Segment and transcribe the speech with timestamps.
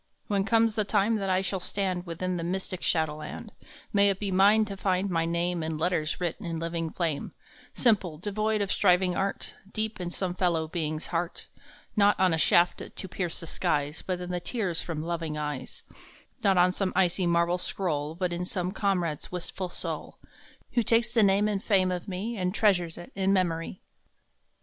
[0.25, 3.51] When comes the time that I shall stand Within the mystic shadowland,
[3.93, 7.33] May it be mine to find my name In letters writ in living flame,
[7.75, 11.45] Simple, devoid of striving art, Deep in some fellow being s heart*
[11.95, 15.83] Not on a shaft to pierce the skies, But in the tears from loving eyes;
[16.43, 20.17] Not on some icy marble scroll, But in some comrade s wistful soul,
[20.71, 23.83] Who takes the name and fame of me And treasures it in memory